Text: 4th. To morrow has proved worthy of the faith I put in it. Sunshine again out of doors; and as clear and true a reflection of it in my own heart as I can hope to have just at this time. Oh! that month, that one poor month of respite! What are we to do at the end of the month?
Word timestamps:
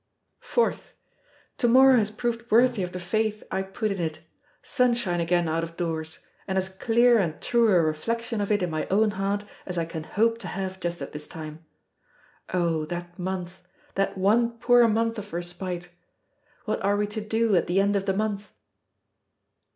4th. 0.41 0.93
To 1.59 1.67
morrow 1.67 1.97
has 1.97 2.09
proved 2.09 2.49
worthy 2.49 2.81
of 2.81 2.91
the 2.91 2.99
faith 2.99 3.43
I 3.51 3.61
put 3.61 3.91
in 3.91 3.99
it. 3.99 4.19
Sunshine 4.63 5.19
again 5.19 5.47
out 5.47 5.63
of 5.63 5.77
doors; 5.77 6.17
and 6.47 6.57
as 6.57 6.69
clear 6.69 7.19
and 7.19 7.39
true 7.39 7.67
a 7.71 7.79
reflection 7.79 8.41
of 8.41 8.51
it 8.51 8.63
in 8.63 8.71
my 8.71 8.87
own 8.87 9.11
heart 9.11 9.43
as 9.63 9.77
I 9.77 9.85
can 9.85 10.03
hope 10.03 10.39
to 10.39 10.47
have 10.47 10.79
just 10.79 11.03
at 11.03 11.11
this 11.11 11.27
time. 11.27 11.63
Oh! 12.51 12.85
that 12.85 13.19
month, 13.19 13.61
that 13.93 14.17
one 14.17 14.57
poor 14.57 14.87
month 14.87 15.19
of 15.19 15.33
respite! 15.33 15.89
What 16.65 16.83
are 16.83 16.97
we 16.97 17.05
to 17.05 17.21
do 17.21 17.55
at 17.55 17.67
the 17.67 17.79
end 17.79 17.95
of 17.95 18.07
the 18.07 18.13
month? 18.17 18.51